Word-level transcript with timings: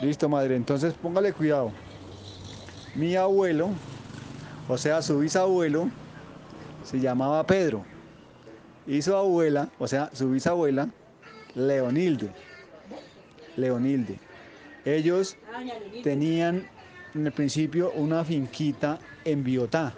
Listo, 0.00 0.28
madre. 0.28 0.56
Entonces 0.56 0.94
póngale 0.94 1.32
cuidado. 1.32 1.72
Mi 2.94 3.14
abuelo, 3.16 3.70
o 4.68 4.76
sea, 4.78 5.02
su 5.02 5.18
bisabuelo, 5.20 5.88
se 6.84 6.98
llamaba 6.98 7.46
Pedro. 7.46 7.84
Y 8.86 9.02
su 9.02 9.14
abuela, 9.14 9.68
o 9.78 9.86
sea, 9.86 10.10
su 10.12 10.30
bisabuela, 10.30 10.88
Leonilde. 11.54 12.30
Leonilde. 13.56 14.18
Ellos 14.84 15.36
tenían 16.02 16.66
en 17.14 17.26
el 17.26 17.32
principio 17.32 17.92
una 17.92 18.24
finquita 18.24 18.98
en 19.24 19.44
Biotá. 19.44 19.94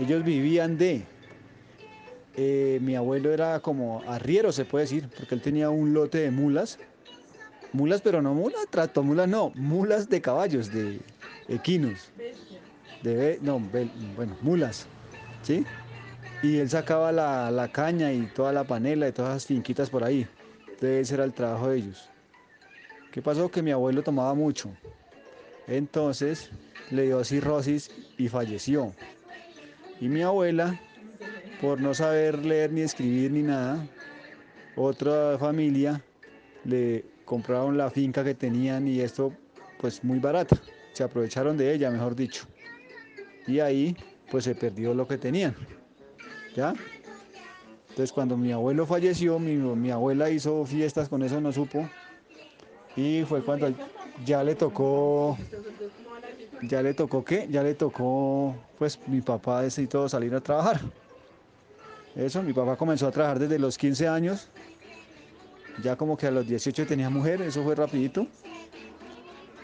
Ellos 0.00 0.24
vivían 0.24 0.78
de... 0.78 1.04
eh, 2.34 2.78
mi 2.80 2.96
abuelo 2.96 3.32
era 3.32 3.60
como 3.60 4.02
arriero, 4.08 4.50
se 4.50 4.64
puede 4.64 4.84
decir, 4.84 5.08
porque 5.16 5.34
él 5.34 5.42
tenía 5.42 5.70
un 5.70 5.92
lote 5.92 6.18
de 6.18 6.30
mulas. 6.30 6.78
Mulas, 7.74 8.00
pero 8.02 8.22
no 8.22 8.34
mulas, 8.34 8.68
trato 8.70 9.02
mulas, 9.02 9.26
no, 9.26 9.50
mulas 9.56 10.08
de 10.08 10.20
caballos, 10.20 10.72
de 10.72 11.00
equinos. 11.48 12.08
De, 13.02 13.40
no, 13.42 13.60
bueno, 14.14 14.36
mulas, 14.42 14.86
¿sí? 15.42 15.66
Y 16.40 16.58
él 16.58 16.70
sacaba 16.70 17.10
la, 17.10 17.50
la 17.50 17.66
caña 17.72 18.12
y 18.12 18.26
toda 18.26 18.52
la 18.52 18.62
panela 18.62 19.08
y 19.08 19.12
todas 19.12 19.34
las 19.34 19.46
finquitas 19.46 19.90
por 19.90 20.04
ahí. 20.04 20.24
Entonces 20.60 21.00
ese 21.00 21.14
era 21.14 21.24
el 21.24 21.32
trabajo 21.32 21.70
de 21.70 21.78
ellos. 21.78 22.08
¿Qué 23.10 23.20
pasó? 23.20 23.50
Que 23.50 23.60
mi 23.60 23.72
abuelo 23.72 24.04
tomaba 24.04 24.34
mucho. 24.34 24.70
Entonces 25.66 26.50
le 26.92 27.06
dio 27.06 27.24
cirrosis 27.24 27.90
y 28.16 28.28
falleció. 28.28 28.94
Y 30.00 30.08
mi 30.08 30.22
abuela, 30.22 30.80
por 31.60 31.80
no 31.80 31.92
saber 31.92 32.38
leer 32.46 32.70
ni 32.70 32.82
escribir 32.82 33.32
ni 33.32 33.42
nada, 33.42 33.84
otra 34.76 35.36
familia 35.40 36.00
le 36.64 37.13
compraron 37.24 37.76
la 37.76 37.90
finca 37.90 38.24
que 38.24 38.34
tenían 38.34 38.86
y 38.88 39.00
esto 39.00 39.32
pues 39.78 40.02
muy 40.04 40.18
barata. 40.18 40.56
Se 40.92 41.02
aprovecharon 41.02 41.56
de 41.56 41.74
ella, 41.74 41.90
mejor 41.90 42.14
dicho. 42.14 42.46
Y 43.46 43.60
ahí 43.60 43.96
pues 44.30 44.44
se 44.44 44.54
perdió 44.54 44.94
lo 44.94 45.06
que 45.06 45.18
tenían. 45.18 45.54
¿Ya? 46.54 46.74
Entonces 47.90 48.12
cuando 48.12 48.36
mi 48.36 48.52
abuelo 48.52 48.86
falleció, 48.86 49.38
mi, 49.38 49.56
mi 49.56 49.90
abuela 49.90 50.30
hizo 50.30 50.64
fiestas 50.64 51.08
con 51.08 51.22
eso, 51.22 51.40
no 51.40 51.52
supo. 51.52 51.88
Y 52.96 53.24
fue 53.24 53.42
cuando 53.42 53.72
ya 54.24 54.44
le 54.44 54.54
tocó, 54.54 55.36
ya 56.62 56.82
le 56.82 56.94
tocó 56.94 57.24
qué, 57.24 57.48
ya 57.50 57.62
le 57.62 57.74
tocó, 57.74 58.54
pues 58.78 58.98
mi 59.06 59.20
papá 59.20 59.62
decidió 59.62 60.08
salir 60.08 60.34
a 60.34 60.40
trabajar. 60.40 60.80
Eso, 62.14 62.42
mi 62.42 62.52
papá 62.52 62.76
comenzó 62.76 63.08
a 63.08 63.10
trabajar 63.10 63.40
desde 63.40 63.58
los 63.58 63.76
15 63.76 64.06
años. 64.06 64.48
Ya 65.82 65.96
como 65.96 66.16
que 66.16 66.26
a 66.26 66.30
los 66.30 66.46
18 66.46 66.86
tenía 66.86 67.10
mujer, 67.10 67.42
eso 67.42 67.62
fue 67.62 67.74
rapidito. 67.74 68.26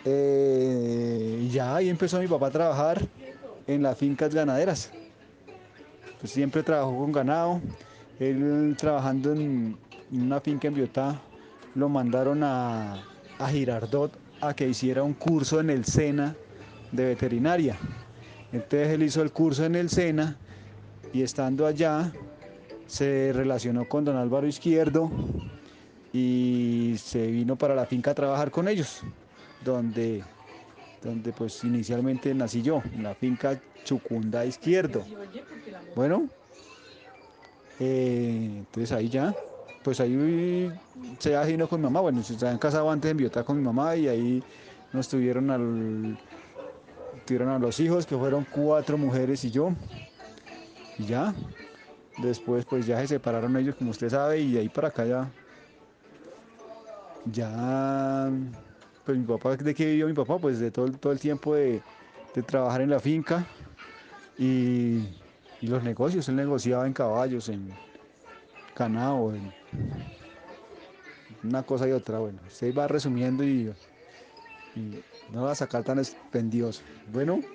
Eh, 0.04 1.48
ya 1.50 1.76
ahí 1.76 1.88
empezó 1.88 2.18
mi 2.20 2.26
papá 2.26 2.48
a 2.48 2.50
trabajar 2.50 3.00
en 3.66 3.82
las 3.82 3.96
fincas 3.96 4.34
ganaderas. 4.34 4.90
Pues 6.18 6.32
siempre 6.32 6.62
trabajó 6.62 6.96
con 6.96 7.12
ganado. 7.12 7.60
Él 8.18 8.74
trabajando 8.78 9.32
en 9.32 9.78
una 10.10 10.40
finca 10.40 10.68
en 10.68 10.74
Biotá, 10.74 11.20
lo 11.74 11.88
mandaron 11.88 12.42
a, 12.42 13.02
a 13.38 13.48
Girardot 13.48 14.12
a 14.40 14.54
que 14.54 14.68
hiciera 14.68 15.02
un 15.02 15.14
curso 15.14 15.60
en 15.60 15.70
el 15.70 15.84
SENA 15.84 16.34
de 16.92 17.04
veterinaria. 17.04 17.76
Entonces 18.52 18.88
él 18.88 19.02
hizo 19.02 19.22
el 19.22 19.32
curso 19.32 19.64
en 19.64 19.76
el 19.76 19.88
SENA 19.88 20.36
y 21.12 21.22
estando 21.22 21.66
allá 21.66 22.12
se 22.86 23.32
relacionó 23.32 23.88
con 23.88 24.04
don 24.04 24.16
Álvaro 24.16 24.46
Izquierdo 24.46 25.10
y 26.12 26.96
se 26.98 27.26
vino 27.28 27.56
para 27.56 27.74
la 27.74 27.86
finca 27.86 28.10
a 28.10 28.14
trabajar 28.14 28.50
con 28.50 28.68
ellos, 28.68 29.02
donde, 29.64 30.24
donde 31.02 31.32
pues 31.32 31.62
inicialmente 31.64 32.34
nací 32.34 32.62
yo, 32.62 32.82
en 32.92 33.02
la 33.04 33.14
finca 33.14 33.60
Chucunda 33.84 34.44
Izquierdo. 34.44 35.04
Bueno, 35.94 36.28
eh, 37.78 38.56
entonces 38.58 38.92
ahí 38.92 39.08
ya, 39.08 39.34
pues 39.82 40.00
ahí 40.00 40.70
se 41.18 41.44
vino 41.46 41.68
con 41.68 41.80
mi 41.80 41.84
mamá, 41.84 42.00
bueno, 42.00 42.22
se 42.22 42.34
habían 42.34 42.58
casado 42.58 42.90
antes 42.90 43.10
en 43.10 43.16
Biotá 43.16 43.44
con 43.44 43.56
mi 43.56 43.62
mamá 43.62 43.96
y 43.96 44.08
ahí 44.08 44.42
nos 44.92 45.08
tuvieron 45.08 45.50
al, 45.50 46.18
tuvieron 47.24 47.48
a 47.48 47.58
los 47.58 47.78
hijos, 47.80 48.04
que 48.04 48.16
fueron 48.16 48.44
cuatro 48.44 48.98
mujeres 48.98 49.44
y 49.44 49.50
yo, 49.50 49.72
y 50.98 51.06
ya, 51.06 51.32
después 52.16 52.66
pues 52.66 52.84
ya 52.84 53.00
se 53.00 53.06
separaron 53.06 53.56
ellos 53.56 53.76
como 53.76 53.92
usted 53.92 54.10
sabe 54.10 54.40
y 54.40 54.52
de 54.52 54.60
ahí 54.60 54.68
para 54.68 54.88
acá 54.88 55.06
ya, 55.06 55.30
ya, 57.24 58.30
pues 59.04 59.18
mi 59.18 59.24
papá, 59.26 59.56
¿de 59.56 59.74
qué 59.74 59.86
vivió 59.86 60.06
mi 60.06 60.14
papá? 60.14 60.40
Pues 60.40 60.58
de 60.58 60.70
todo, 60.70 60.90
todo 60.98 61.12
el 61.12 61.20
tiempo 61.20 61.54
de, 61.54 61.84
de 62.32 62.42
trabajar 62.42 62.80
en 62.82 62.90
la 62.90 63.00
finca 63.00 63.52
y, 64.36 65.26
y 65.60 65.68
los 65.68 65.82
negocios, 65.84 66.28
él 66.28 66.36
negociaba 66.36 66.86
en 66.86 66.94
caballos, 66.94 67.48
en 67.48 67.80
ganado, 68.74 69.34
en 69.34 69.56
una 71.42 71.64
cosa 71.64 71.88
y 71.88 71.92
otra, 71.92 72.18
bueno, 72.18 72.42
usted 72.44 72.74
va 72.74 72.88
resumiendo 72.88 73.44
y, 73.44 73.70
y 74.74 75.04
no 75.26 75.42
va 75.44 75.52
a 75.52 75.54
sacar 75.54 75.84
tan 75.84 75.98
expendioso. 75.98 76.84
Bueno, 77.04 77.46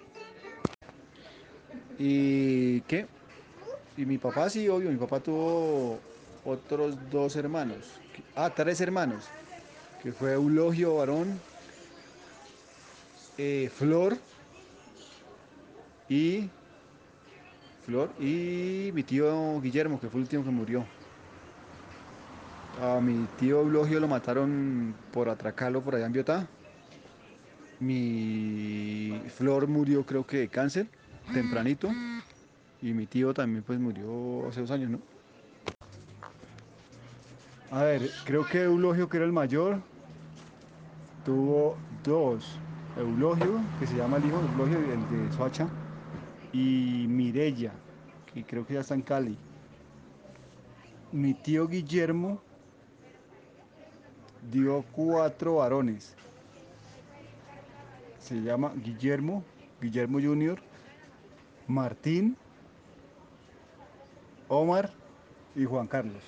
¿y 1.97 2.81
qué? 2.83 3.09
Y 3.95 4.05
mi 4.05 4.19
papá 4.19 4.49
sí, 4.49 4.69
obvio, 4.69 4.91
mi 4.91 4.97
papá 4.97 5.21
tuvo 5.23 6.07
otros 6.43 7.09
dos 7.09 7.35
hermanos, 7.35 8.05
ah, 8.35 8.53
tres 8.55 8.81
hermanos, 8.81 9.35
que 10.05 10.11
fue 10.11 10.33
Eulogio 10.33 10.97
Varón, 10.97 11.39
eh, 13.39 13.71
Flor 13.73 14.15
y 16.07 16.47
Flor 17.87 18.11
y 18.19 18.91
mi 18.93 19.01
tío 19.01 19.59
Guillermo, 19.59 19.99
que 19.99 20.07
fue 20.07 20.19
el 20.19 20.25
último 20.25 20.43
que 20.43 20.51
murió. 20.51 20.85
A 22.83 23.01
mi 23.01 23.25
tío 23.39 23.61
Eulogio 23.61 23.99
lo 23.99 24.07
mataron 24.07 24.93
por 25.11 25.27
atracarlo 25.27 25.81
por 25.81 25.95
allá 25.95 26.05
en 26.05 26.13
Biotá. 26.13 26.47
Mi 27.79 29.19
Flor 29.35 29.67
murió 29.67 30.05
creo 30.05 30.23
que 30.23 30.37
de 30.37 30.49
cáncer, 30.49 30.85
tempranito. 31.33 31.89
Y 32.79 32.93
mi 32.93 33.07
tío 33.07 33.33
también 33.33 33.63
pues 33.63 33.79
murió 33.79 34.47
hace 34.49 34.61
dos 34.61 34.69
años, 34.69 34.91
¿no? 34.91 34.99
A 37.71 37.81
ver, 37.81 38.11
creo 38.23 38.45
que 38.45 38.61
Eulogio, 38.61 39.09
que 39.09 39.17
era 39.17 39.25
el 39.25 39.31
mayor, 39.33 39.81
tuvo 41.25 41.75
dos. 42.03 42.59
Eulogio, 42.95 43.59
que 43.77 43.87
se 43.87 43.97
llama 43.97 44.17
el 44.17 44.25
hijo 44.25 44.39
de 44.41 44.47
Eulogio, 44.47 44.77
el 44.77 45.09
de 45.09 45.35
Soacha, 45.35 45.67
y 46.53 47.07
Mirella, 47.09 47.73
que 48.33 48.45
creo 48.45 48.65
que 48.65 48.75
ya 48.75 48.79
está 48.79 48.93
en 48.93 49.01
Cali. 49.01 49.37
Mi 51.11 51.33
tío 51.33 51.67
Guillermo 51.67 52.41
dio 54.49 54.85
cuatro 54.93 55.55
varones. 55.55 56.15
Se 58.19 58.41
llama 58.41 58.71
Guillermo, 58.75 59.43
Guillermo 59.81 60.19
Junior, 60.21 60.59
Martín, 61.67 62.37
Omar 64.47 64.89
y 65.53 65.65
Juan 65.65 65.87
Carlos. 65.87 66.23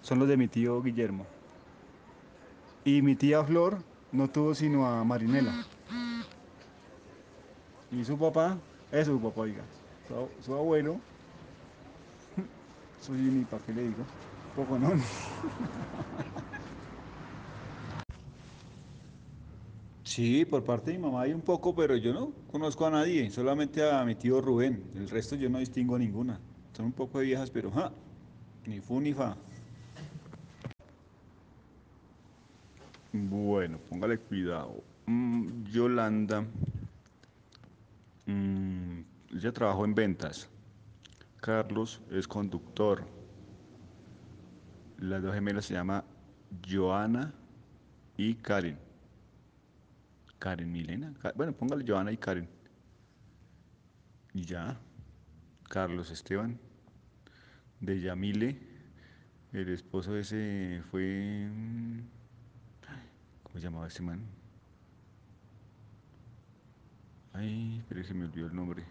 Son 0.00 0.18
los 0.18 0.28
de 0.28 0.36
mi 0.38 0.48
tío 0.48 0.82
Guillermo. 0.82 1.26
Y 2.84 3.02
mi 3.02 3.16
tía 3.16 3.42
Flor 3.44 3.84
no 4.12 4.30
tuvo 4.30 4.54
sino 4.54 4.86
a 4.86 5.02
Marinela. 5.04 5.66
Y 7.90 8.04
su 8.04 8.18
papá, 8.18 8.60
es 8.90 9.06
su 9.06 9.20
papá, 9.20 9.42
oiga, 9.42 9.68
su, 10.06 10.14
ab- 10.14 10.40
su 10.40 10.54
abuelo, 10.54 11.00
soy 12.96 13.18
ni 13.30 13.44
para 13.44 13.64
qué 13.64 13.72
le 13.72 13.82
digo, 13.82 14.06
poco 14.54 14.78
no. 14.78 14.90
Sí, 20.04 20.44
por 20.44 20.64
parte 20.64 20.90
de 20.90 20.98
mi 20.98 21.04
mamá 21.04 21.22
hay 21.22 21.32
un 21.32 21.42
poco, 21.42 21.74
pero 21.74 21.96
yo 21.96 22.12
no 22.12 22.32
conozco 22.50 22.86
a 22.86 22.90
nadie, 22.90 23.30
solamente 23.30 23.88
a 23.88 24.04
mi 24.04 24.14
tío 24.16 24.40
Rubén. 24.40 24.90
El 24.94 25.08
resto 25.08 25.36
yo 25.36 25.48
no 25.48 25.58
distingo 25.58 25.94
a 25.94 25.98
ninguna. 25.98 26.40
Son 26.72 26.86
un 26.86 26.92
poco 26.92 27.18
de 27.20 27.26
viejas, 27.26 27.50
pero 27.50 27.70
ja, 27.70 27.92
ni 28.66 28.80
fu 28.80 29.00
ni 29.00 29.12
fa. 29.14 29.38
Bueno, 33.12 33.78
póngale 33.90 34.18
cuidado. 34.18 34.82
Mm, 35.06 35.64
Yolanda, 35.64 36.46
mm, 38.26 39.00
ella 39.34 39.52
trabajó 39.52 39.84
en 39.84 39.94
ventas. 39.94 40.48
Carlos 41.40 42.00
es 42.10 42.26
conductor. 42.26 43.04
Las 44.98 45.22
dos 45.22 45.34
gemelas 45.34 45.66
se 45.66 45.74
llama 45.74 46.04
Joana 46.66 47.34
y 48.16 48.34
Karen. 48.34 48.78
Karen 50.38 50.72
Milena. 50.72 51.12
Bueno, 51.34 51.52
póngale 51.52 51.84
Joana 51.86 52.12
y 52.12 52.16
Karen. 52.16 52.48
Ya. 54.32 54.80
Carlos 55.68 56.10
Esteban. 56.10 56.58
De 57.80 58.00
Yamile. 58.00 58.58
El 59.52 59.68
esposo 59.68 60.16
ese 60.16 60.82
fue. 60.90 61.50
¿Cómo 63.52 63.60
se 63.60 63.66
llamaba 63.66 63.86
ese 63.86 64.02
man? 64.02 64.20
Ay, 67.34 67.82
pero 67.86 68.02
se 68.02 68.14
me 68.14 68.24
olvidó 68.24 68.46
el 68.46 68.54
nombre. 68.54 68.82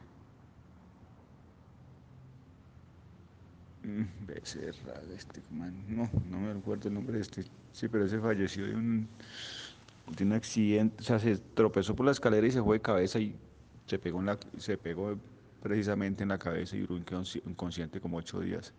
Mm, 3.84 4.04
Becerra, 4.28 5.02
este 5.18 5.42
man, 5.50 5.74
no, 5.88 6.08
no 6.30 6.40
me 6.40 6.52
acuerdo 6.52 6.90
el 6.90 6.94
nombre 6.94 7.16
de 7.16 7.22
este. 7.22 7.44
Sí, 7.72 7.88
pero 7.88 8.06
ese 8.06 8.20
falleció 8.20 8.68
de 8.68 8.76
un, 8.76 9.08
de 10.16 10.24
un 10.24 10.34
accidente, 10.34 11.02
o 11.02 11.04
sea, 11.04 11.18
se 11.18 11.38
tropezó 11.38 11.96
por 11.96 12.06
la 12.06 12.12
escalera 12.12 12.46
y 12.46 12.52
se 12.52 12.62
fue 12.62 12.78
de 12.78 12.82
cabeza 12.82 13.20
y 13.20 13.36
se 13.88 13.98
pegó, 13.98 14.20
en 14.20 14.28
la, 14.28 14.38
se 14.60 14.78
pegó 14.78 15.18
precisamente 15.64 16.22
en 16.22 16.30
la 16.30 16.38
cabeza 16.38 16.76
y 16.76 16.82
duró 16.82 16.98
inconsciente 16.98 18.00
como 18.00 18.18
ocho 18.18 18.40
días. 18.42 18.74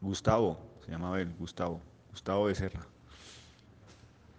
Gustavo, 0.00 0.58
se 0.84 0.92
llamaba 0.92 1.20
él, 1.20 1.34
Gustavo, 1.38 1.82
Gustavo 2.10 2.44
Becerra. 2.44 2.93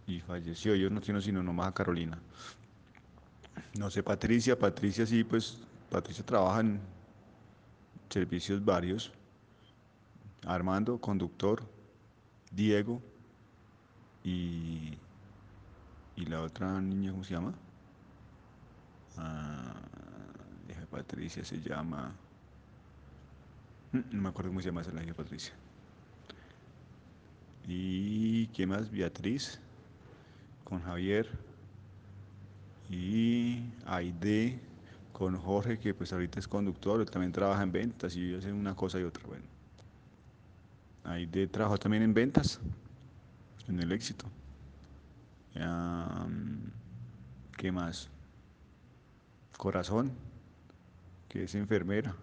Y 0.07 0.19
falleció, 0.19 0.75
yo 0.75 0.89
no 0.89 1.01
tengo 1.01 1.21
sino 1.21 1.41
nomás 1.41 1.67
a 1.67 1.73
Carolina. 1.73 2.19
No 3.77 3.89
sé, 3.89 4.03
Patricia, 4.03 4.57
Patricia 4.57 5.05
sí, 5.05 5.23
pues 5.23 5.59
Patricia 5.89 6.25
trabaja 6.25 6.61
en 6.61 6.79
servicios 8.09 8.63
varios. 8.63 9.11
Armando, 10.45 10.99
conductor, 10.99 11.63
Diego 12.51 13.01
y, 14.23 14.93
y 16.15 16.25
la 16.25 16.41
otra 16.41 16.79
niña, 16.81 17.11
¿cómo 17.11 17.23
se 17.23 17.33
llama? 17.33 17.53
Ah, 19.17 19.73
Patricia 20.95 21.43
se 21.43 21.59
llama... 21.59 22.15
Mm, 23.91 23.99
no 24.11 24.21
me 24.21 24.29
acuerdo 24.29 24.49
cómo 24.49 24.61
se 24.61 24.67
llama 24.67 24.81
esa 24.81 24.93
la 24.93 25.03
hija 25.03 25.13
Patricia. 25.13 25.53
¿Y 27.67 28.47
qué 28.47 28.65
más? 28.65 28.89
Beatriz, 28.89 29.59
con 30.65 30.81
Javier 30.81 31.29
y 32.89 33.63
Aide 33.85 34.59
con 35.13 35.37
Jorge, 35.37 35.79
que 35.79 35.93
pues 35.93 36.11
ahorita 36.11 36.39
es 36.39 36.47
conductor, 36.49 37.05
también 37.05 37.31
trabaja 37.31 37.63
en 37.63 37.71
ventas 37.71 38.17
y 38.17 38.35
hace 38.35 38.51
una 38.51 38.75
cosa 38.75 38.99
y 38.99 39.03
otra. 39.03 39.23
Bueno, 39.25 39.45
Aide 41.05 41.47
trabajó 41.47 41.77
también 41.77 42.03
en 42.03 42.13
ventas, 42.13 42.59
en 43.69 43.79
el 43.79 43.93
éxito. 43.93 44.25
¿Qué 47.57 47.71
más? 47.71 48.09
Corazón, 49.57 50.11
que 51.29 51.45
es 51.45 51.55
enfermera 51.55 52.13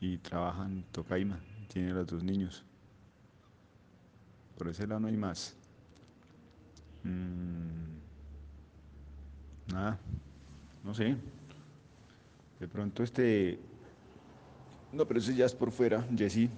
y 0.00 0.18
trabaja 0.18 0.66
en 0.66 0.82
Tocaima, 0.90 1.38
tiene 1.68 1.92
los 1.92 2.08
dos 2.08 2.24
niños. 2.24 2.64
Por 4.56 4.68
ese 4.68 4.86
lado 4.88 5.00
no 5.00 5.06
hay 5.06 5.16
más. 5.16 5.54
Mm, 7.04 7.37
nada, 9.78 9.98
no 10.82 10.92
sé. 10.92 11.16
De 12.58 12.66
pronto 12.66 13.02
este... 13.02 13.58
No, 14.92 15.06
pero 15.06 15.20
ese 15.20 15.34
ya 15.34 15.46
es 15.46 15.54
por 15.54 15.70
fuera, 15.70 16.04
Jessy. 16.16 16.50